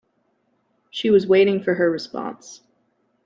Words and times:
She 0.89 1.11
was 1.11 1.27
waiting 1.27 1.61
for 1.61 1.75
her 1.75 1.91
response. 1.91 2.61